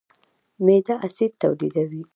[0.65, 2.01] معده اسید تولیدوي.